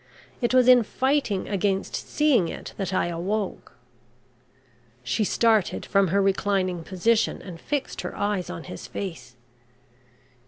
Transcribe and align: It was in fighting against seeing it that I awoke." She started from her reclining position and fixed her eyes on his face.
It 0.41 0.51
was 0.51 0.67
in 0.67 0.81
fighting 0.81 1.47
against 1.47 1.93
seeing 1.93 2.47
it 2.47 2.73
that 2.77 2.91
I 2.91 3.05
awoke." 3.09 3.73
She 5.03 5.23
started 5.23 5.85
from 5.85 6.07
her 6.07 6.23
reclining 6.23 6.83
position 6.83 7.39
and 7.39 7.61
fixed 7.61 8.01
her 8.01 8.17
eyes 8.17 8.49
on 8.49 8.63
his 8.63 8.87
face. 8.87 9.35